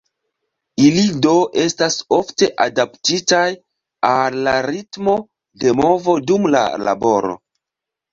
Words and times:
Ili 0.83 1.01
do 1.25 1.33
estas 1.63 1.97
ofte 2.17 2.47
adaptitaj 2.65 3.41
al 4.13 4.37
la 4.47 4.55
ritmo 4.67 5.15
de 5.65 5.75
movo 5.81 6.17
dum 6.31 6.49
la 6.57 6.63
laboro. 6.87 7.37